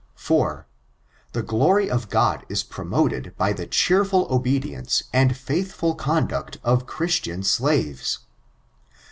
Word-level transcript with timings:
4. 0.15 0.65
The 1.33 1.43
glory 1.43 1.87
of 1.87 2.09
Crod 2.09 2.43
is 2.49 2.63
promoted 2.63 3.35
by 3.37 3.53
the 3.53 3.67
cheerful 3.67 4.27
obedi 4.29 4.71
ence 4.75 5.03
and 5.13 5.33
feithful 5.35 5.95
conduct 5.95 6.57
of 6.63 6.87
Christian 6.87 7.41
slaies. 7.43 8.17